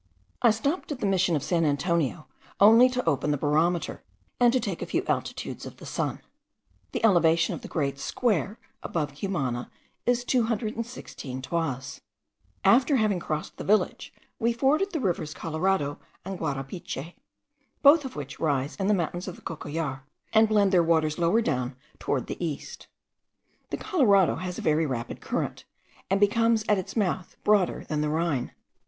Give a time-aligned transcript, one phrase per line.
[0.41, 2.25] I stopped at the Mission of San Antonio
[2.59, 4.01] only to open the barometer,
[4.39, 6.21] and to take a few altitudes of the sun.
[6.91, 9.69] The elevation of the great square above Cumana
[10.07, 12.01] is 216 toises.
[12.65, 17.13] After having crossed the village, we forded the rivers Colorado and Guarapiche,
[17.83, 20.01] both of which rise in the mountains of the Cocollar,
[20.33, 22.87] and blend their waters lower down towards the east.
[23.69, 25.65] The Colorado has a very rapid current,
[26.09, 28.51] and becomes at its mouth broader than the Rhine.